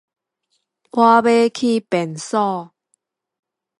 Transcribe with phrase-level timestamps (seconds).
[0.03, 0.09] 我欲去買物